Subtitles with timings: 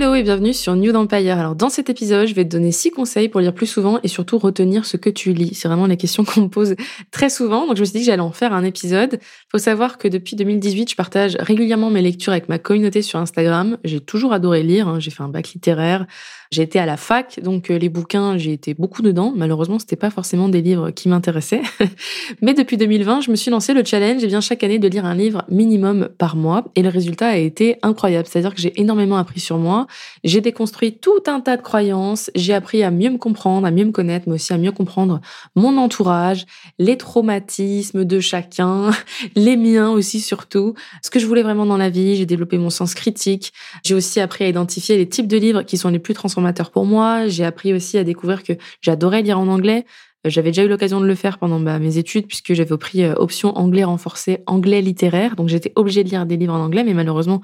[0.00, 1.38] Hello et bienvenue sur New Empire.
[1.38, 4.06] Alors dans cet épisode, je vais te donner six conseils pour lire plus souvent et
[4.06, 5.54] surtout retenir ce que tu lis.
[5.54, 6.76] C'est vraiment les questions qu'on me pose
[7.10, 9.18] très souvent, donc je me suis dit que j'allais en faire un épisode.
[9.50, 13.76] Faut savoir que depuis 2018, je partage régulièrement mes lectures avec ma communauté sur Instagram.
[13.82, 15.00] J'ai toujours adoré lire, hein.
[15.00, 16.06] j'ai fait un bac littéraire,
[16.52, 19.32] j'ai été à la fac, donc euh, les bouquins, j'ai été beaucoup dedans.
[19.34, 21.62] Malheureusement, c'était pas forcément des livres qui m'intéressaient.
[22.40, 25.04] Mais depuis 2020, je me suis lancé le challenge et bien chaque année de lire
[25.04, 28.28] un livre minimum par mois et le résultat a été incroyable.
[28.30, 29.87] C'est-à-dire que j'ai énormément appris sur moi
[30.24, 33.84] j'ai déconstruit tout un tas de croyances, j'ai appris à mieux me comprendre, à mieux
[33.84, 35.20] me connaître, mais aussi à mieux comprendre
[35.54, 36.46] mon entourage,
[36.78, 38.90] les traumatismes de chacun,
[39.34, 42.70] les miens aussi surtout, ce que je voulais vraiment dans la vie, j'ai développé mon
[42.70, 43.52] sens critique,
[43.84, 46.86] j'ai aussi appris à identifier les types de livres qui sont les plus transformateurs pour
[46.86, 49.84] moi, j'ai appris aussi à découvrir que j'adorais lire en anglais,
[50.24, 53.14] j'avais déjà eu l'occasion de le faire pendant bah, mes études puisque j'avais pris euh,
[53.14, 55.36] option anglais renforcé, anglais littéraire.
[55.36, 57.40] Donc j'étais obligée de lire des livres en anglais, mais malheureusement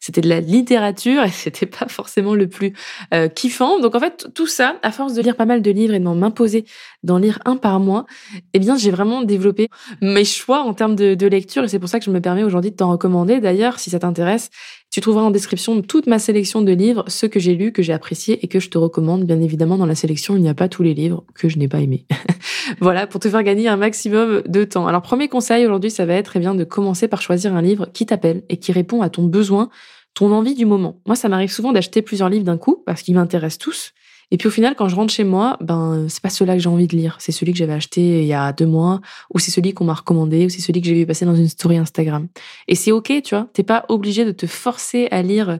[0.00, 2.74] c'était de la littérature et c'était pas forcément le plus
[3.14, 3.80] euh, kiffant.
[3.80, 6.04] Donc en fait tout ça, à force de lire pas mal de livres et de
[6.04, 6.64] m'imposer
[7.02, 8.04] d'en lire un par mois,
[8.52, 9.68] eh bien j'ai vraiment développé
[10.02, 12.70] mes choix en termes de lecture et c'est pour ça que je me permets aujourd'hui
[12.70, 13.40] de t'en recommander.
[13.40, 14.50] D'ailleurs, si ça t'intéresse,
[14.90, 17.92] tu trouveras en description toute ma sélection de livres, ceux que j'ai lus, que j'ai
[17.92, 19.24] appréciés et que je te recommande.
[19.24, 21.68] Bien évidemment, dans la sélection, il n'y a pas tous les livres que je n'ai
[21.68, 22.06] pas aimés.
[22.80, 24.86] voilà, pour te faire gagner un maximum de temps.
[24.86, 27.88] Alors, premier conseil aujourd'hui, ça va être eh bien de commencer par choisir un livre
[27.92, 29.68] qui t'appelle et qui répond à ton besoin,
[30.14, 31.00] ton envie du moment.
[31.06, 33.92] Moi, ça m'arrive souvent d'acheter plusieurs livres d'un coup parce qu'ils m'intéressent tous.
[34.30, 36.68] Et puis au final, quand je rentre chez moi, ben c'est pas celui-là que j'ai
[36.68, 37.16] envie de lire.
[37.18, 39.00] C'est celui que j'avais acheté il y a deux mois,
[39.32, 41.48] ou c'est celui qu'on m'a recommandé, ou c'est celui que j'ai vu passer dans une
[41.48, 42.28] story Instagram.
[42.66, 43.48] Et c'est ok, tu vois.
[43.52, 45.58] T'es pas obligé de te forcer à lire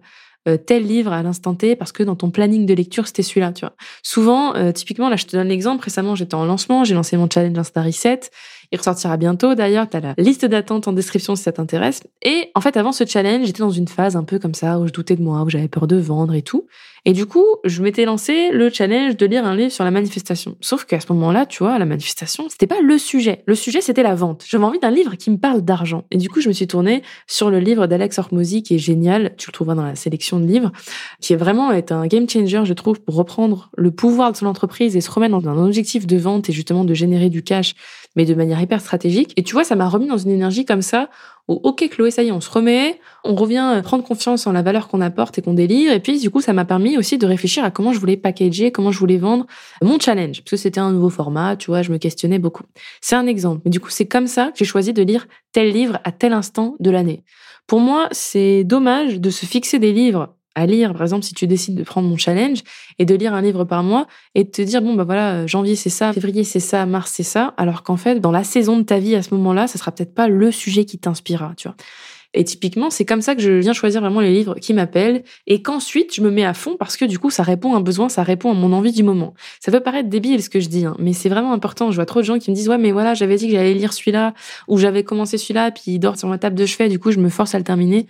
[0.49, 3.53] euh, tel livre à l'instant T parce que dans ton planning de lecture c'était celui-là,
[3.53, 3.75] tu vois.
[4.03, 5.84] Souvent, euh, typiquement, là je te donne l'exemple.
[5.84, 8.21] Récemment, j'étais en lancement, j'ai lancé mon challenge Insta Reset.
[8.73, 9.89] Il ressortira bientôt d'ailleurs.
[9.89, 12.03] T'as la liste d'attente en description si ça t'intéresse.
[12.23, 14.87] Et en fait, avant ce challenge, j'étais dans une phase un peu comme ça où
[14.87, 16.67] je doutais de moi, où j'avais peur de vendre et tout.
[17.05, 20.57] Et du coup, je m'étais lancé le challenge de lire un livre sur la manifestation.
[20.61, 23.45] Sauf qu'à ce moment-là, tu vois, la manifestation, c'était pas le sujet.
[23.47, 24.45] Le sujet, c'était la vente.
[24.47, 26.05] J'avais envie d'un livre qui me parle d'argent.
[26.11, 29.34] Et du coup, je me suis tournée sur le livre d'Alex Hormozy, qui est génial.
[29.39, 30.71] Tu le trouveras dans la sélection de livres,
[31.21, 34.47] qui est vraiment est un game changer, je trouve, pour reprendre le pouvoir de son
[34.47, 37.75] entreprise et se remettre dans un objectif de vente et justement de générer du cash,
[38.17, 39.33] mais de manière hyper stratégique.
[39.37, 41.09] Et tu vois, ça m'a remis dans une énergie comme ça
[41.49, 44.63] ok Chloé, ça y est, on se remet, on revient euh, prendre confiance en la
[44.63, 45.93] valeur qu'on apporte et qu'on délire.
[45.93, 48.71] Et puis du coup, ça m'a permis aussi de réfléchir à comment je voulais packager,
[48.71, 49.47] comment je voulais vendre
[49.83, 52.65] mon challenge, parce que c'était un nouveau format, tu vois, je me questionnais beaucoup.
[53.01, 53.63] C'est un exemple.
[53.65, 56.33] Mais du coup, c'est comme ça que j'ai choisi de lire tel livre à tel
[56.33, 57.25] instant de l'année.
[57.67, 61.47] Pour moi, c'est dommage de se fixer des livres à lire, par exemple, si tu
[61.47, 62.59] décides de prendre mon challenge
[62.99, 65.77] et de lire un livre par mois et de te dire, bon, bah voilà, janvier
[65.77, 68.83] c'est ça, février c'est ça, mars c'est ça, alors qu'en fait, dans la saison de
[68.83, 71.77] ta vie à ce moment-là, ça sera peut-être pas le sujet qui t'inspirera, tu vois.
[72.35, 75.63] Et typiquement, c'est comme ça que je viens choisir vraiment les livres qui m'appellent et
[75.63, 78.11] qu'ensuite je me mets à fond parce que du coup, ça répond à un besoin,
[78.11, 79.33] ça répond à mon envie du moment.
[79.61, 81.91] Ça peut paraître débile ce que je dis, hein, mais c'est vraiment important.
[81.91, 83.73] Je vois trop de gens qui me disent ouais, mais voilà, j'avais dit que j'allais
[83.73, 84.35] lire celui-là
[84.67, 87.19] ou j'avais commencé celui-là, puis il dort sur ma table de chevet, du coup, je
[87.19, 88.07] me force à le terminer.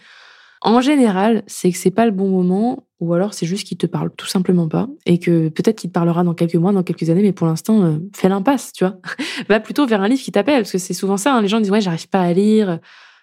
[0.63, 3.87] En général, c'est que c'est pas le bon moment, ou alors c'est juste qu'il te
[3.87, 7.11] parle tout simplement pas, et que peut-être qu'il te parlera dans quelques mois, dans quelques
[7.11, 8.97] années, mais pour l'instant, euh, fais l'impasse, tu vois.
[9.49, 11.35] Va plutôt vers un livre qui t'appelle, parce que c'est souvent ça.
[11.35, 12.81] Hein, les gens disent ouais, j'arrive pas à lire,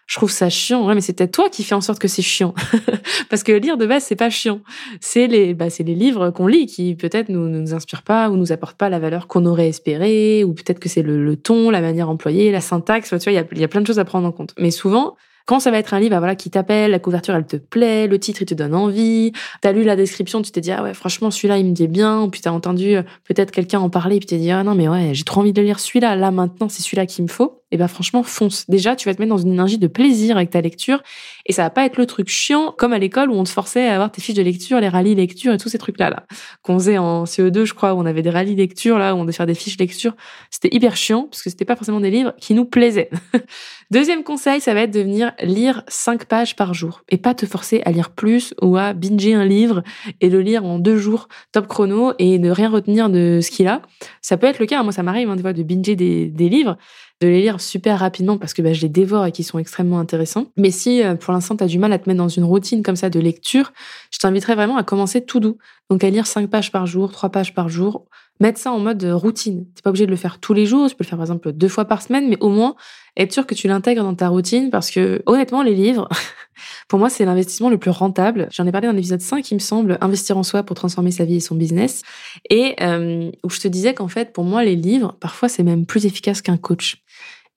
[0.08, 0.88] je trouve ça chiant.
[0.88, 2.54] Ouais, mais c'est peut-être toi qui fais en sorte que c'est chiant,
[3.30, 4.62] parce que lire de base c'est pas chiant.
[5.02, 8.38] C'est les, bah, c'est les livres qu'on lit qui peut-être nous, nous inspirent pas ou
[8.38, 11.82] nous apportent pas la valeur qu'on aurait espéré, ou peut-être que c'est le, ton, la
[11.82, 13.10] manière employée, la syntaxe.
[13.10, 14.54] Tu vois, il y a plein de choses à prendre en compte.
[14.58, 17.46] Mais souvent quand ça va être un livre, bah voilà, qui t'appelle, la couverture elle
[17.46, 19.32] te plaît, le titre il te donne envie,
[19.62, 22.28] t'as lu la description, tu t'es dit ah ouais franchement celui-là il me dit bien,
[22.32, 25.12] puis t'as entendu euh, peut-être quelqu'un en parler, puis t'es dit ah non mais ouais
[25.14, 27.64] j'ai trop envie de lire celui-là, là maintenant c'est celui-là qu'il me faut.
[27.76, 28.70] Et bah franchement fonce.
[28.70, 31.04] Déjà tu vas te mettre dans une énergie de plaisir avec ta lecture,
[31.46, 33.90] Et ça va pas être le truc chiant comme à l'école où on te forçait
[33.90, 36.24] à avoir tes fiches de lecture, les rallyes lecture et tous ces trucs-là, là.
[36.62, 39.24] Qu'on faisait en CE2, je crois, où on avait des rallyes lecture, là, où on
[39.24, 40.16] devait faire des fiches lecture.
[40.50, 43.10] C'était hyper chiant parce que c'était pas forcément des livres qui nous plaisaient.
[43.92, 47.46] Deuxième conseil, ça va être de venir lire cinq pages par jour et pas te
[47.46, 49.84] forcer à lire plus ou à binger un livre
[50.22, 53.68] et le lire en deux jours top chrono et ne rien retenir de ce qu'il
[53.68, 53.82] a.
[54.22, 56.78] Ça peut être le cas, moi ça m'arrive hein, des fois de binger des livres,
[57.22, 60.00] de les lire super rapidement parce que bah, je les dévore et qu'ils sont extrêmement
[60.00, 60.48] intéressants.
[60.58, 62.84] Mais si euh, pour l'instant tu as du mal à te mettre dans une routine
[62.84, 63.72] comme ça de lecture,
[64.12, 65.58] je t'inviterais vraiment à commencer tout doux.
[65.90, 68.08] Donc à lire cinq pages par jour, trois pages par jour,
[68.40, 69.66] mettre ça en mode routine.
[69.76, 71.52] T'es pas obligé de le faire tous les jours, tu peux le faire par exemple
[71.54, 72.76] deux fois par semaine, mais au moins
[73.16, 76.10] être sûr que tu l'intègres dans ta routine parce que honnêtement les livres,
[76.90, 78.50] pour moi c'est l'investissement le plus rentable.
[78.52, 81.24] J'en ai parlé dans l'épisode 5 il me semble, investir en soi pour transformer sa
[81.24, 82.02] vie et son business,
[82.50, 85.86] et euh, où je te disais qu'en fait pour moi les livres, parfois c'est même
[85.86, 87.05] plus efficace qu'un coach.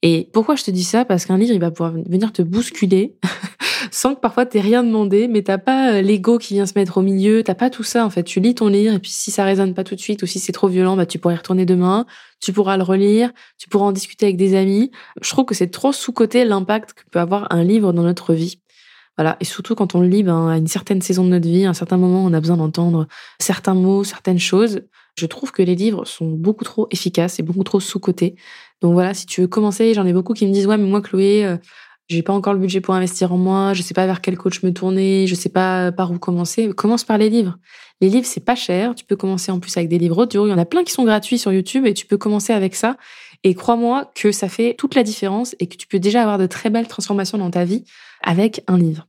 [0.03, 1.05] Et pourquoi je te dis ça?
[1.05, 3.17] Parce qu'un livre, il va pouvoir venir te bousculer
[3.91, 6.99] sans que parfois t'aies rien demandé, mais t'as pas euh, l'ego qui vient se mettre
[6.99, 8.23] au milieu, t'as pas tout ça en fait.
[8.23, 10.39] Tu lis ton livre et puis si ça résonne pas tout de suite ou si
[10.39, 12.07] c'est trop violent, bah tu pourras y retourner demain,
[12.41, 14.91] tu pourras le relire, tu pourras en discuter avec des amis.
[15.21, 18.61] Je trouve que c'est trop sous-côté l'impact que peut avoir un livre dans notre vie.
[19.17, 21.65] Voilà, et surtout quand on le lit ben, à une certaine saison de notre vie,
[21.65, 23.09] à un certain moment, on a besoin d'entendre
[23.41, 24.83] certains mots, certaines choses.
[25.19, 28.37] Je trouve que les livres sont beaucoup trop efficaces et beaucoup trop sous-cotés.
[28.81, 31.01] Donc voilà, si tu veux commencer, j'en ai beaucoup qui me disent ouais, mais moi
[31.01, 31.57] Chloé, euh,
[32.09, 34.63] j'ai pas encore le budget pour investir en moi, je sais pas vers quel coach
[34.63, 36.71] me tourner, je sais pas par où commencer.
[36.71, 37.59] Commence par les livres.
[38.01, 38.95] Les livres, c'est pas cher.
[38.95, 40.47] Tu peux commencer en plus avec des livres audio.
[40.47, 42.75] Il y en a plein qui sont gratuits sur YouTube et tu peux commencer avec
[42.77, 42.97] ça.
[43.45, 46.47] Et crois-moi que ça fait toute la différence et que tu peux déjà avoir de
[46.47, 47.85] très belles transformations dans ta vie
[48.23, 49.07] avec un livre.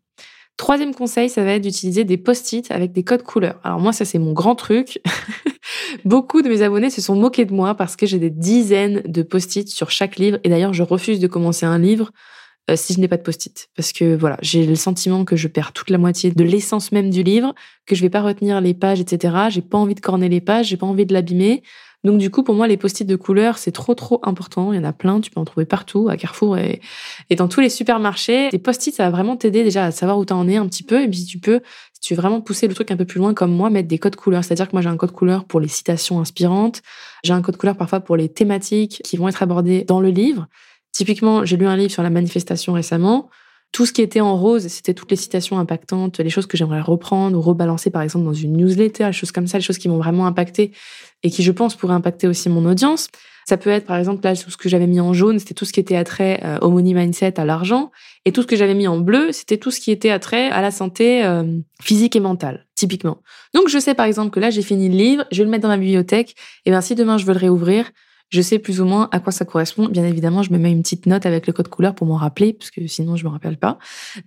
[0.57, 3.59] Troisième conseil, ça va être d'utiliser des post-it avec des codes couleurs.
[3.63, 5.01] Alors moi, ça c'est mon grand truc.
[6.05, 9.21] Beaucoup de mes abonnés se sont moqués de moi parce que j'ai des dizaines de
[9.21, 10.39] post-it sur chaque livre.
[10.43, 12.11] Et d'ailleurs, je refuse de commencer un livre
[12.69, 13.69] euh, si je n'ai pas de post-it.
[13.75, 17.09] Parce que voilà, j'ai le sentiment que je perds toute la moitié de l'essence même
[17.09, 17.53] du livre,
[17.85, 19.35] que je vais pas retenir les pages, etc.
[19.49, 21.63] J'ai pas envie de corner les pages, j'ai pas envie de l'abîmer.
[22.05, 24.71] Donc du coup, pour moi, les post-it de couleur, c'est trop trop important.
[24.71, 26.79] Il y en a plein, tu peux en trouver partout, à Carrefour et,
[27.29, 28.49] et dans tous les supermarchés.
[28.51, 31.03] Les post-it, ça va vraiment t'aider déjà à savoir où t'en es un petit peu.
[31.03, 31.59] Et puis tu peux,
[32.01, 33.99] si tu veux vraiment pousser le truc un peu plus loin comme moi, mettre des
[33.99, 34.43] codes couleurs.
[34.43, 36.81] C'est-à-dire que moi, j'ai un code couleur pour les citations inspirantes.
[37.23, 40.47] J'ai un code couleur parfois pour les thématiques qui vont être abordées dans le livre.
[40.93, 43.29] Typiquement, j'ai lu un livre sur la manifestation récemment.
[43.71, 46.81] Tout ce qui était en rose, c'était toutes les citations impactantes, les choses que j'aimerais
[46.81, 49.89] reprendre ou rebalancer par exemple dans une newsletter, les choses comme ça, les choses qui
[49.89, 50.71] m'ont vraiment impacté
[51.21, 53.09] et qui je pense pourraient impacter aussi mon audience.
[53.49, 55.65] Ça peut être par exemple là tout ce que j'avais mis en jaune, c'était tout
[55.65, 57.89] ce qui était attrait euh, au money mindset, à l'argent,
[58.23, 60.61] et tout ce que j'avais mis en bleu, c'était tout ce qui était attrait à
[60.61, 63.23] la santé euh, physique et mentale, typiquement.
[63.55, 65.63] Donc je sais par exemple que là j'ai fini le livre, je vais le mettre
[65.63, 66.35] dans ma bibliothèque,
[66.67, 67.89] et bien si demain je veux le réouvrir,
[68.29, 69.87] je sais plus ou moins à quoi ça correspond.
[69.87, 72.53] Bien évidemment, je me mets une petite note avec le code couleur pour m'en rappeler,
[72.53, 73.79] parce que sinon je me rappelle pas.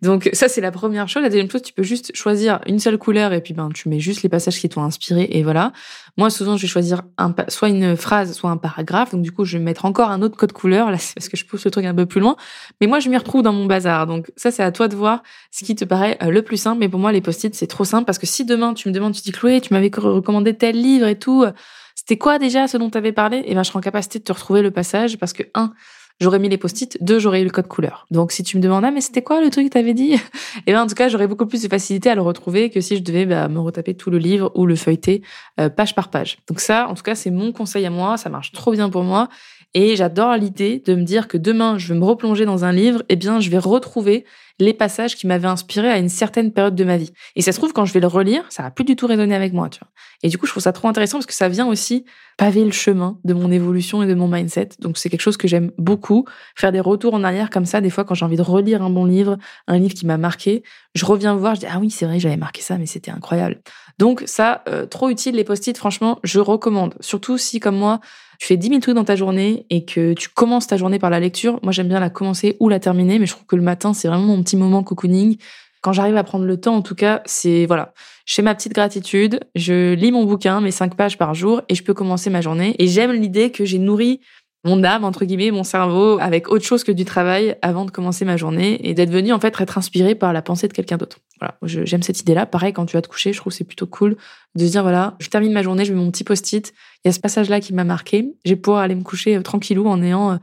[0.03, 1.23] Donc ça, c'est la première chose.
[1.23, 4.01] La deuxième chose, tu peux juste choisir une seule couleur et puis ben tu mets
[4.01, 5.73] juste les passages qui t'ont inspiré et voilà.
[6.19, 7.03] Moi, souvent, je vais choisir
[7.49, 9.13] soit une phrase, soit un paragraphe.
[9.13, 10.91] Donc du coup, je vais mettre encore un autre code couleur.
[10.91, 12.37] Là, c'est parce que je pousse le truc un peu plus loin.
[12.81, 14.07] Mais moi, je m'y retrouve dans mon bazar.
[14.07, 16.81] Donc ça, c'est à toi de voir ce qui te paraît euh, le plus simple.
[16.81, 19.15] Mais pour moi, les post-it, c'est trop simple parce que si demain tu me demandes,
[19.15, 21.47] tu dis Chloé, tu m'avais recommandé tel livre et tout
[21.95, 23.43] c'était quoi déjà ce dont tu avais parlé?
[23.47, 25.73] Eh ben, je serai en capacité de te retrouver le passage parce que, un,
[26.21, 28.07] j'aurais mis les post-it, deux, j'aurais eu le code couleur.
[28.11, 30.17] Donc, si tu me demandes, ah, mais c'était quoi le truc que t'avais dit?
[30.67, 32.97] Eh ben, en tout cas, j'aurais beaucoup plus de facilité à le retrouver que si
[32.97, 35.23] je devais bah, me retaper tout le livre ou le feuilleter
[35.59, 36.39] euh, page par page.
[36.47, 38.17] Donc ça, en tout cas, c'est mon conseil à moi.
[38.17, 39.29] Ça marche trop bien pour moi.
[39.75, 43.03] Et j'adore l'idée de me dire que demain, je vais me replonger dans un livre,
[43.09, 44.27] eh bien, je vais retrouver
[44.59, 47.13] les passages qui m'avaient inspiré à une certaine période de ma vie.
[47.37, 49.35] Et ça se trouve, quand je vais le relire, ça va plus du tout résonner
[49.35, 49.89] avec moi, tu vois.
[50.23, 52.05] Et du coup, je trouve ça trop intéressant parce que ça vient aussi
[52.39, 54.71] paver le chemin de mon évolution et de mon mindset.
[54.79, 56.25] Donc, c'est quelque chose que j'aime beaucoup.
[56.55, 58.91] Faire des retours en arrière comme ça, des fois, quand j'ai envie de relire un
[58.91, 60.63] bon livre, un livre qui m'a marqué,
[60.95, 63.61] je reviens voir, je dis, ah oui, c'est vrai, j'avais marqué ça, mais c'était incroyable.
[63.99, 66.95] Donc, ça, euh, trop utile, les post-it, franchement, je recommande.
[67.01, 68.01] Surtout si, comme moi,
[68.39, 71.11] tu fais 10 000 trucs dans ta journée et que tu commences ta journée par
[71.11, 71.61] la lecture.
[71.63, 74.09] Moi, j'aime bien la commencer ou la terminer, mais je trouve que le matin, c'est
[74.09, 75.39] vraiment mon petit moment cocooning.
[75.81, 77.93] Quand j'arrive à prendre le temps, en tout cas, c'est, voilà.
[78.25, 81.75] Je fais ma petite gratitude, je lis mon bouquin, mes 5 pages par jour, et
[81.75, 82.77] je peux commencer ma journée.
[82.79, 84.21] Et j'aime l'idée que j'ai nourri
[84.65, 88.25] mon âme, entre guillemets, mon cerveau, avec autre chose que du travail avant de commencer
[88.25, 91.19] ma journée et d'être venu, en fait, être inspiré par la pensée de quelqu'un d'autre.
[91.41, 91.57] Voilà.
[91.63, 92.47] J'aime cette idée-là.
[92.47, 94.17] Pareil, quand tu vas te coucher, je trouve c'est plutôt cool
[94.55, 96.73] de se dire, voilà, je termine ma journée, je mets mon petit post-it.
[97.05, 98.33] Il y a ce passage-là qui m'a marqué.
[98.45, 100.37] Je vais pouvoir aller me coucher euh, tranquillou en ayant euh,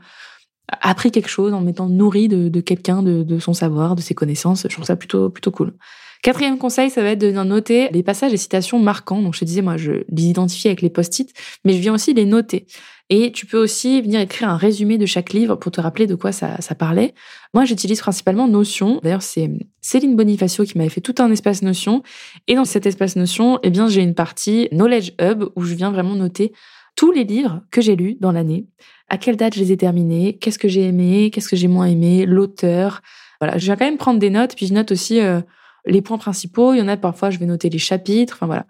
[0.80, 4.62] appris quelque chose, en m'étant nourri de, quelqu'un, de, de son savoir, de ses connaissances.
[4.68, 5.74] Je trouve ça plutôt, plutôt cool.
[6.22, 9.22] Quatrième conseil, ça va être de noter les passages et citations marquants.
[9.22, 11.32] Donc, je te disais, moi, je les identifie avec les post-it,
[11.64, 12.66] mais je viens aussi les noter.
[13.08, 16.14] Et tu peux aussi venir écrire un résumé de chaque livre pour te rappeler de
[16.14, 17.14] quoi ça, ça parlait.
[17.54, 19.00] Moi, j'utilise principalement Notion.
[19.02, 19.50] D'ailleurs, c'est
[19.80, 22.02] Céline Bonifacio qui m'avait fait tout un espace Notion.
[22.48, 25.90] Et dans cet espace Notion, eh bien, j'ai une partie Knowledge Hub où je viens
[25.90, 26.52] vraiment noter
[27.00, 28.66] tous les livres que j'ai lus dans l'année,
[29.08, 31.86] à quelle date je les ai terminés, qu'est-ce que j'ai aimé, qu'est-ce que j'ai moins
[31.86, 33.00] aimé, l'auteur.
[33.40, 35.40] Voilà, je viens quand même prendre des notes, puis je note aussi euh,
[35.86, 36.74] les points principaux.
[36.74, 38.34] Il y en a parfois, je vais noter les chapitres.
[38.34, 38.66] Enfin voilà.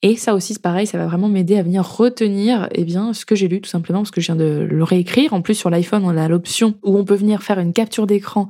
[0.00, 3.26] Et ça aussi, c'est pareil, ça va vraiment m'aider à venir retenir eh bien, ce
[3.26, 5.32] que j'ai lu, tout simplement, parce que je viens de le réécrire.
[5.32, 8.48] En plus, sur l'iPhone, on a l'option où on peut venir faire une capture d'écran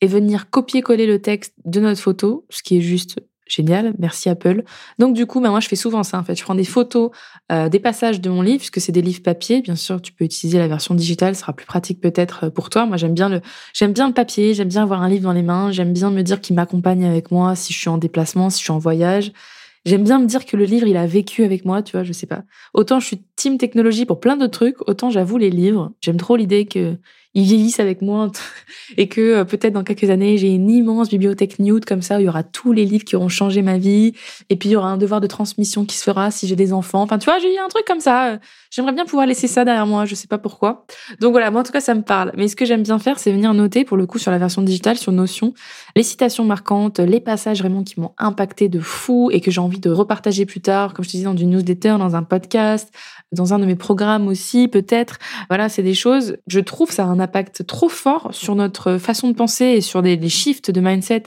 [0.00, 3.20] et venir copier-coller le texte de notre photo, ce qui est juste
[3.52, 4.64] Génial, merci Apple.
[4.98, 6.34] Donc du coup, bah, moi je fais souvent ça en fait.
[6.34, 7.10] Je prends des photos
[7.50, 9.60] euh, des passages de mon livre, puisque c'est des livres papier.
[9.60, 12.70] Bien sûr, tu peux utiliser la version digitale, ce sera plus pratique peut-être euh, pour
[12.70, 12.86] toi.
[12.86, 13.42] Moi j'aime bien le,
[13.74, 16.22] j'aime bien le papier, j'aime bien avoir un livre dans les mains, j'aime bien me
[16.22, 19.32] dire qu'il m'accompagne avec moi si je suis en déplacement, si je suis en voyage.
[19.84, 22.12] J'aime bien me dire que le livre, il a vécu avec moi, tu vois, je
[22.14, 22.44] sais pas.
[22.72, 25.92] Autant je suis team technologie pour plein d'autres trucs, autant j'avoue les livres.
[26.00, 26.96] J'aime trop l'idée que
[27.34, 28.30] ils vieillissent avec moi
[28.96, 32.20] et que euh, peut-être dans quelques années, j'ai une immense bibliothèque Newt comme ça où
[32.20, 34.12] il y aura tous les livres qui auront changé ma vie
[34.50, 36.72] et puis il y aura un devoir de transmission qui se fera si j'ai des
[36.72, 37.02] enfants.
[37.02, 38.38] Enfin, tu vois, j'ai un truc comme ça.
[38.70, 40.86] J'aimerais bien pouvoir laisser ça derrière moi, je sais pas pourquoi.
[41.20, 42.32] Donc voilà, moi en tout cas, ça me parle.
[42.36, 44.62] Mais ce que j'aime bien faire, c'est venir noter pour le coup sur la version
[44.62, 45.54] digitale sur Notion
[45.96, 49.80] les citations marquantes, les passages vraiment qui m'ont impacté de fou et que j'ai envie
[49.80, 52.92] de repartager plus tard, comme je te disais dans du newsletter, dans un podcast,
[53.32, 55.18] dans un de mes programmes aussi, peut-être.
[55.48, 59.34] Voilà, c'est des choses, je trouve ça un impact trop fort sur notre façon de
[59.34, 61.22] penser et sur les shifts de mindset,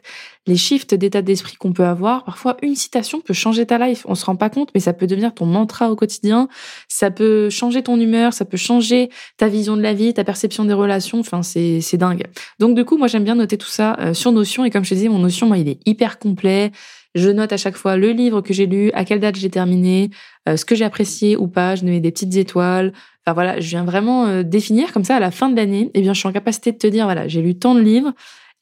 [0.48, 2.24] les shifts d'état d'esprit qu'on peut avoir.
[2.24, 4.06] Parfois, une citation peut changer ta life.
[4.08, 6.48] On se rend pas compte, mais ça peut devenir ton mantra au quotidien.
[6.88, 10.66] Ça peut changer ton humeur, ça peut changer ta vision de la vie, ta perception
[10.66, 11.20] des relations.
[11.20, 12.24] Enfin, c'est, c'est dingue.
[12.60, 14.66] Donc, du coup, moi, j'aime bien noter tout ça euh, sur Notion.
[14.66, 16.72] Et comme je te disais, mon Notion, moi, il est hyper complet.
[17.16, 20.10] Je note à chaque fois le livre que j'ai lu, à quelle date j'ai terminé,
[20.48, 21.76] euh, ce que j'ai apprécié ou pas.
[21.76, 22.94] Je mets des petites étoiles.
[23.26, 25.92] Enfin voilà, je viens vraiment euh, définir comme ça à la fin de l'année.
[25.94, 28.14] Eh bien, je suis en capacité de te dire voilà, j'ai lu tant de livres.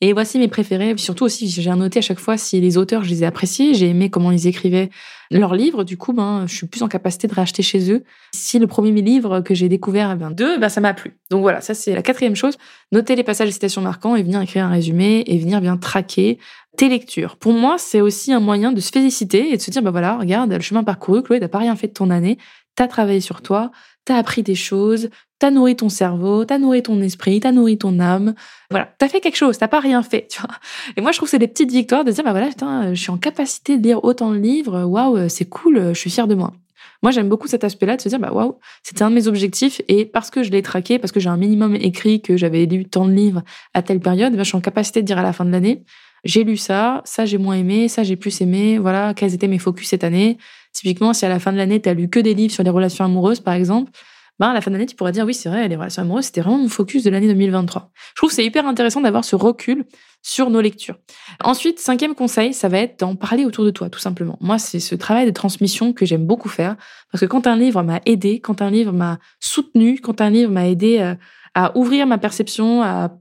[0.01, 0.95] Et voici mes préférés.
[0.97, 3.87] Surtout aussi, j'ai noté à chaque fois si les auteurs, je les ai appréciés, j'ai
[3.87, 4.89] aimé comment ils écrivaient
[5.31, 5.85] leurs livres.
[5.85, 8.03] Du coup, ben, je suis plus en capacité de racheter chez eux.
[8.33, 11.15] Si le premier livre que j'ai découvert, eh ben, deux, ben, ça m'a plu.
[11.31, 12.57] Donc voilà, ça c'est la quatrième chose.
[12.91, 16.37] Noter les passages et citations marquants et venir écrire un résumé et venir bien traquer
[16.77, 17.38] tes lectures.
[17.38, 20.18] Pour moi, c'est aussi un moyen de se féliciter et de se dire, bah voilà,
[20.18, 22.38] regarde, le chemin parcouru, Chloé, t'as pas rien fait de ton année,
[22.75, 23.72] t'as travaillé sur toi,
[24.06, 28.00] t'as appris des choses, t'as nourri ton cerveau, t'as nourri ton esprit, t'as nourri ton
[28.00, 28.34] âme.
[28.70, 30.56] Voilà, t'as fait quelque chose, t'as pas rien fait, tu vois.
[30.98, 33.00] Et moi, je trouve que c'est des petites victoires de dire, bah voilà, putain, je
[33.00, 36.36] suis en capacité de lire autant de livres, waouh, c'est cool, je suis fière de
[36.36, 36.53] moi.
[37.01, 39.82] Moi, j'aime beaucoup cet aspect-là de se dire, bah waouh, c'était un de mes objectifs
[39.89, 42.86] et parce que je l'ai traqué, parce que j'ai un minimum écrit que j'avais lu
[42.86, 45.34] tant de livres à telle période, bah, je suis en capacité de dire à la
[45.34, 45.84] fin de l'année,
[46.24, 49.60] j'ai lu ça, ça j'ai moins aimé, ça j'ai plus aimé, voilà, quels étaient mes
[49.60, 50.38] focus cette année.
[50.74, 52.70] Typiquement, si à la fin de l'année, tu as lu que des livres sur les
[52.70, 53.92] relations amoureuses, par exemple,
[54.39, 56.25] ben, à la fin de l'année, tu pourrais dire, oui, c'est vrai, les relations amoureuses,
[56.25, 57.92] c'était vraiment mon focus de l'année 2023.
[57.94, 59.86] Je trouve que c'est hyper intéressant d'avoir ce recul
[60.24, 60.96] sur nos lectures.
[61.44, 64.38] Ensuite, cinquième conseil, ça va être d'en parler autour de toi, tout simplement.
[64.42, 66.77] Moi, c'est ce travail de transmission que j'aime beaucoup faire,
[67.12, 70.51] parce que quand un livre m'a aidé, quand un livre m'a soutenu, quand un livre
[70.51, 71.13] m'a aidé euh,
[71.53, 73.12] à ouvrir ma perception, à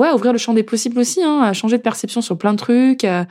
[0.00, 2.58] ouais, ouvrir le champ des possibles aussi, hein, à changer de perception sur plein de
[2.58, 3.26] trucs, à,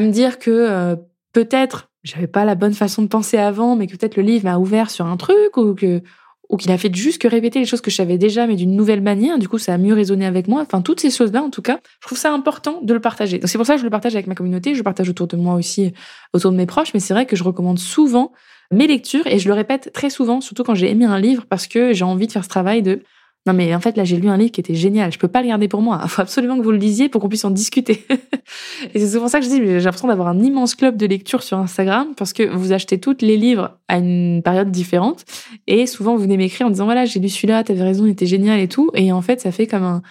[0.00, 0.96] me dire que euh,
[1.32, 4.58] peut-être j'avais pas la bonne façon de penser avant, mais que peut-être le livre m'a
[4.58, 6.02] ouvert sur un truc ou que
[6.48, 8.76] ou qu'il a fait juste que répéter les choses que je savais déjà, mais d'une
[8.76, 9.38] nouvelle manière.
[9.38, 10.60] Du coup, ça a mieux résonné avec moi.
[10.60, 13.38] Enfin, toutes ces choses-là, en tout cas, je trouve ça important de le partager.
[13.38, 14.74] Donc, c'est pour ça que je le partage avec ma communauté.
[14.74, 15.94] Je le partage autour de moi aussi,
[16.34, 16.92] autour de mes proches.
[16.92, 18.32] Mais c'est vrai que je recommande souvent
[18.70, 21.66] mes lectures et je le répète très souvent, surtout quand j'ai aimé un livre, parce
[21.66, 23.02] que j'ai envie de faire ce travail de
[23.46, 25.42] non mais en fait là j'ai lu un livre qui était génial, je peux pas
[25.42, 27.50] le garder pour moi, il faut absolument que vous le lisiez pour qu'on puisse en
[27.50, 28.04] discuter.
[28.94, 31.42] et c'est souvent ça que je dis, j'ai l'impression d'avoir un immense club de lecture
[31.42, 35.24] sur Instagram parce que vous achetez tous les livres à une période différente
[35.66, 38.26] et souvent vous venez m'écrire en disant voilà j'ai lu celui-là, t'avais raison, il était
[38.26, 38.90] génial et tout.
[38.94, 40.02] Et en fait ça fait comme un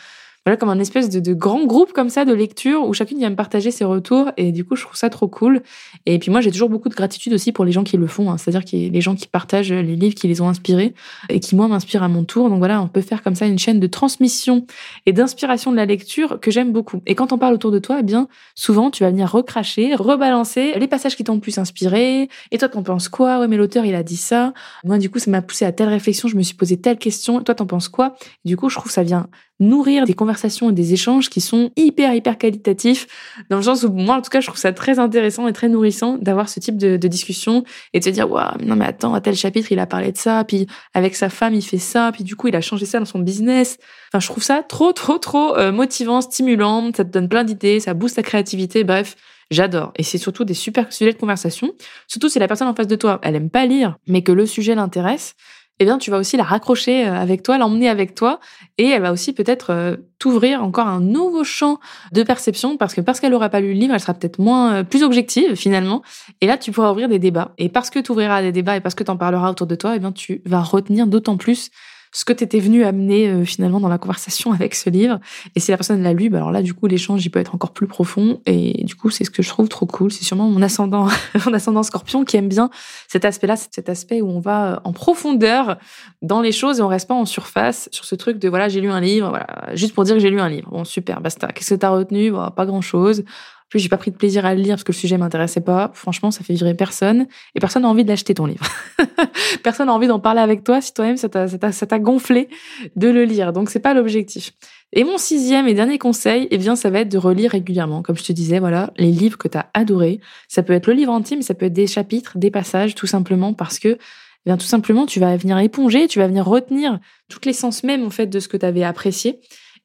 [0.46, 3.30] voilà, comme un espèce de, de, grand groupe comme ça de lecture où chacune vient
[3.30, 5.62] me partager ses retours et du coup je trouve ça trop cool.
[6.08, 8.32] Et puis moi j'ai toujours beaucoup de gratitude aussi pour les gens qui le font,
[8.32, 8.38] hein.
[8.40, 10.96] c'est-à-dire les gens qui partagent les livres qui les ont inspirés
[11.30, 12.50] et qui moi m'inspirent à mon tour.
[12.50, 14.66] Donc voilà, on peut faire comme ça une chaîne de transmission
[15.06, 17.04] et d'inspiration de la lecture que j'aime beaucoup.
[17.06, 20.74] Et quand on parle autour de toi, eh bien souvent tu vas venir recracher, rebalancer
[20.80, 22.30] les passages qui t'ont le plus inspiré.
[22.50, 23.40] Et toi t'en penses quoi?
[23.40, 24.56] Ouais mais l'auteur il a dit ça.
[24.86, 27.42] Moi du coup ça m'a poussé à telle réflexion, je me suis posé telle question.
[27.42, 28.16] toi t'en penses quoi?
[28.44, 29.28] Du coup je trouve ça vient
[29.60, 30.31] nourrir des conversations
[30.70, 33.08] et des échanges qui sont hyper, hyper qualitatifs,
[33.50, 35.70] dans le sens où moi, en tout cas, je trouve ça très intéressant et très
[35.70, 39.22] nourrissant d'avoir ce type de, discussion et de se dire, waouh, non, mais attends, à
[39.22, 42.24] tel chapitre, il a parlé de ça, puis avec sa femme, il fait ça, puis
[42.24, 43.78] du coup, il a changé ça dans son business.
[44.10, 47.80] Enfin, je trouve ça trop, trop, trop euh, motivant, stimulant, ça te donne plein d'idées,
[47.80, 49.16] ça booste ta créativité, bref.
[49.52, 49.92] J'adore.
[49.98, 51.74] Et c'est surtout des super sujets de conversation.
[52.08, 54.46] Surtout si la personne en face de toi, elle aime pas lire, mais que le
[54.46, 55.36] sujet l'intéresse
[55.82, 58.40] eh bien, tu vas aussi la raccrocher euh, avec toi, l'emmener avec toi,
[58.78, 61.80] et elle va aussi peut-être euh, t'ouvrir encore un nouveau champ
[62.12, 64.76] de perception, parce que parce qu'elle n'aura pas lu le livre, elle sera peut-être moins,
[64.76, 66.04] euh, plus objective finalement,
[66.40, 67.56] et là, tu pourras ouvrir des débats.
[67.58, 69.74] Et parce que tu ouvriras des débats et parce que tu en parleras autour de
[69.74, 71.72] toi, eh bien, tu vas retenir d'autant plus
[72.12, 75.20] ce que tu étais venu amener euh, finalement dans la conversation avec ce livre.
[75.56, 77.56] Et si la personne l'a lu, bah alors là, du coup, l'échange, il peut être
[77.56, 78.42] encore plus profond.
[78.46, 80.12] Et du coup, c'est ce que je trouve trop cool.
[80.12, 81.08] C'est sûrement mon ascendant,
[81.46, 82.70] mon ascendant scorpion qui aime bien
[83.08, 85.78] cet aspect-là, cet aspect où on va euh, en profondeur
[86.22, 88.82] dans les choses et on reste pas en surface sur ce truc de voilà, j'ai
[88.82, 90.70] lu un livre, voilà, juste pour dire que j'ai lu un livre.
[90.70, 91.48] Bon, super, basta.
[91.48, 92.32] Qu'est-ce que t'as retenu?
[92.32, 93.24] Bah, pas grand chose
[93.72, 95.92] plus, j'ai pas pris de plaisir à le lire parce que le sujet m'intéressait pas.
[95.94, 97.26] Franchement, ça fait vibrer personne.
[97.56, 98.66] Et personne n'a envie de l'acheter ton livre.
[99.64, 102.50] personne n'a envie d'en parler avec toi si toi-même ça t'a gonflé
[102.98, 103.54] de le lire.
[103.54, 104.52] Donc c'est pas l'objectif.
[104.92, 108.02] Et mon sixième et dernier conseil, eh bien, ça va être de relire régulièrement.
[108.02, 110.20] Comme je te disais, voilà, les livres que tu as adorés.
[110.50, 113.54] Ça peut être le livre intime, ça peut être des chapitres, des passages, tout simplement
[113.54, 113.98] parce que, eh
[114.46, 117.00] bien, tout simplement, tu vas venir éponger, tu vas venir retenir
[117.30, 119.40] toute l'essence même, en fait, de ce que tu avais apprécié.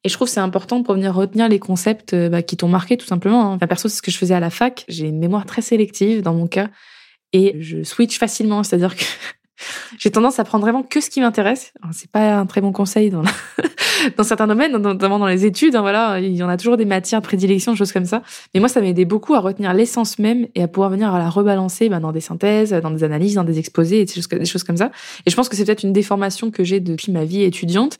[0.06, 2.96] Et je trouve c'est important pour venir retenir les concepts euh, bah, qui t'ont marqué
[2.96, 3.50] tout simplement.
[3.50, 3.54] Hein.
[3.56, 4.84] Enfin, perso, c'est ce que je faisais à la fac.
[4.86, 6.68] J'ai une mémoire très sélective dans mon cas
[7.32, 8.62] et je switch facilement.
[8.62, 9.02] C'est-à-dire que
[9.98, 11.72] j'ai tendance à prendre vraiment que ce qui m'intéresse.
[11.90, 13.24] C'est pas un très bon conseil dans,
[14.22, 15.74] certains domaines, notamment dans les études.
[15.74, 18.22] Hein, voilà, il y en a toujours des matières de prédilection, des choses comme ça.
[18.54, 21.28] Mais moi, ça m'aidait beaucoup à retenir l'essence même et à pouvoir venir à la
[21.28, 24.92] rebalancer bah, dans des synthèses, dans des analyses, dans des exposés des choses comme ça.
[25.26, 27.98] Et je pense que c'est peut-être une déformation que j'ai depuis ma vie étudiante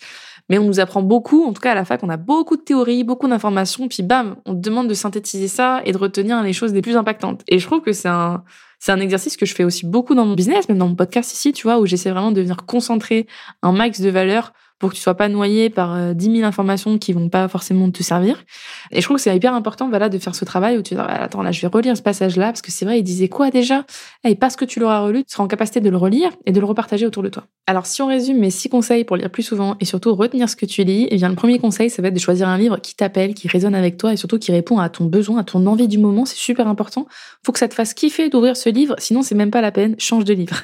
[0.48, 2.62] mais on nous apprend beaucoup, en tout cas à la fac, on a beaucoup de
[2.62, 6.52] théories, beaucoup d'informations, puis bam, on te demande de synthétiser ça et de retenir les
[6.52, 7.42] choses les plus impactantes.
[7.48, 8.44] Et je trouve que c'est un,
[8.78, 11.32] c'est un exercice que je fais aussi beaucoup dans mon business, même dans mon podcast
[11.32, 13.26] ici, tu vois, où j'essaie vraiment de venir concentrer
[13.62, 16.98] un max de valeur pour que tu sois pas noyé par 10 euh, 000 informations
[16.98, 18.44] qui vont pas forcément te servir.
[18.90, 21.00] Et je trouve que c'est hyper important, voilà, de faire ce travail où tu dis,
[21.00, 23.50] ah, attends, là, je vais relire ce passage-là, parce que c'est vrai, il disait quoi
[23.50, 23.84] déjà?
[24.24, 26.60] Et parce que tu l'auras relu, tu seras en capacité de le relire et de
[26.60, 27.44] le repartager autour de toi.
[27.66, 30.56] Alors, si on résume mes six conseils pour lire plus souvent et surtout retenir ce
[30.56, 32.78] que tu lis, eh bien, le premier conseil, ça va être de choisir un livre
[32.78, 35.66] qui t'appelle, qui résonne avec toi et surtout qui répond à ton besoin, à ton
[35.66, 36.26] envie du moment.
[36.26, 37.06] C'est super important.
[37.44, 39.96] Faut que ça te fasse kiffer d'ouvrir ce livre, sinon c'est même pas la peine.
[39.98, 40.56] Change de livre.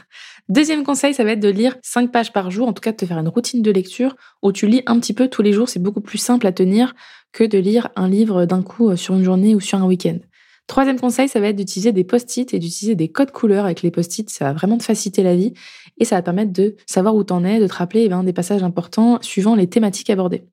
[0.49, 2.97] Deuxième conseil, ça va être de lire 5 pages par jour, en tout cas de
[2.97, 5.69] te faire une routine de lecture où tu lis un petit peu tous les jours.
[5.69, 6.95] C'est beaucoup plus simple à tenir
[7.33, 10.19] que de lire un livre d'un coup euh, sur une journée ou sur un week-end.
[10.67, 13.91] Troisième conseil, ça va être d'utiliser des post-it et d'utiliser des codes couleurs avec les
[13.91, 14.29] post-it.
[14.31, 15.53] Ça va vraiment te faciliter la vie
[15.99, 18.33] et ça va permettre de savoir où t'en es, de te rappeler eh ben, des
[18.33, 20.45] passages importants suivant les thématiques abordées.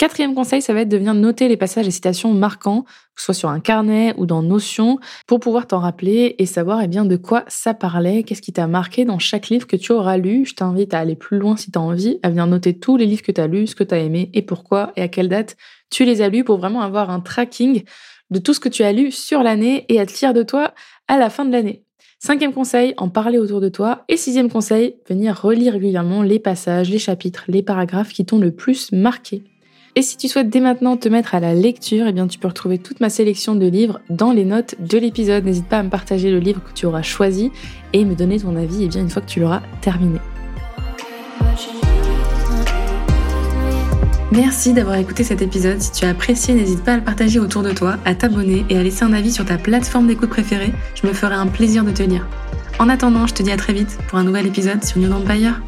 [0.00, 2.84] Quatrième conseil, ça va être de venir noter les passages et citations marquants,
[3.14, 6.80] que ce soit sur un carnet ou dans Notion, pour pouvoir t'en rappeler et savoir
[6.80, 9.92] eh bien, de quoi ça parlait, qu'est-ce qui t'a marqué dans chaque livre que tu
[9.92, 10.46] auras lu.
[10.46, 13.04] Je t'invite à aller plus loin si tu as envie, à venir noter tous les
[13.04, 15.28] livres que tu as lus, ce que tu as aimé et pourquoi et à quelle
[15.28, 15.58] date
[15.90, 17.82] tu les as lus pour vraiment avoir un tracking
[18.30, 20.72] de tout ce que tu as lu sur l'année et être fier de toi
[21.08, 21.84] à la fin de l'année.
[22.18, 24.04] Cinquième conseil, en parler autour de toi.
[24.08, 28.50] Et sixième conseil, venir relire régulièrement les passages, les chapitres, les paragraphes qui t'ont le
[28.50, 29.42] plus marqué.
[29.96, 32.46] Et si tu souhaites dès maintenant te mettre à la lecture, eh bien tu peux
[32.46, 35.44] retrouver toute ma sélection de livres dans les notes de l'épisode.
[35.44, 37.50] N'hésite pas à me partager le livre que tu auras choisi
[37.92, 40.20] et me donner ton avis eh bien, une fois que tu l'auras terminé.
[44.30, 45.80] Merci d'avoir écouté cet épisode.
[45.80, 48.78] Si tu as apprécié, n'hésite pas à le partager autour de toi, à t'abonner et
[48.78, 50.72] à laisser un avis sur ta plateforme d'écoute préférée.
[50.94, 52.28] Je me ferai un plaisir de te lire.
[52.78, 55.60] En attendant, je te dis à très vite pour un nouvel épisode sur New Empire.